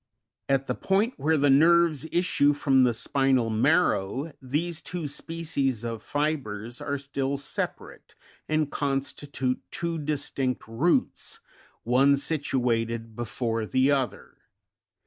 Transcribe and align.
At 0.49 0.65
the 0.65 0.73
point 0.73 1.13
where 1.17 1.37
the 1.37 1.51
nerves 1.51 2.07
issue 2.11 2.53
from 2.53 2.85
the 2.85 2.93
spinal 2.95 3.51
marrow, 3.51 4.33
these 4.41 4.81
two 4.81 5.07
species 5.07 5.83
of 5.83 6.01
fibres 6.01 6.81
are 6.81 6.97
still 6.97 7.37
separate, 7.37 8.15
and 8.49 8.71
con 8.71 9.01
stitute 9.01 9.59
two 9.69 9.99
distinct 9.99 10.63
roots, 10.67 11.39
one 11.83 12.17
situated 12.17 13.15
be 13.15 13.25
fore 13.25 13.67
the 13.67 13.91
other 13.91 14.37
{Fig. 14.37 14.43